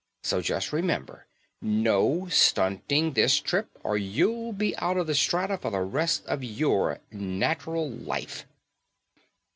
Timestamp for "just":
0.41-0.73